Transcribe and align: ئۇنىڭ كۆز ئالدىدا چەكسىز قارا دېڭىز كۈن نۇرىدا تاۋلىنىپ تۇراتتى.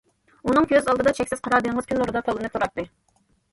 ئۇنىڭ 0.49 0.67
كۆز 0.71 0.89
ئالدىدا 0.93 1.13
چەكسىز 1.19 1.45
قارا 1.49 1.61
دېڭىز 1.67 1.91
كۈن 1.93 2.03
نۇرىدا 2.05 2.25
تاۋلىنىپ 2.31 2.59
تۇراتتى. 2.59 2.89